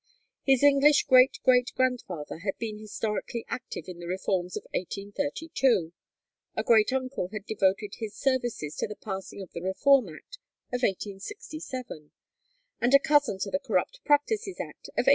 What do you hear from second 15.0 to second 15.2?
1883.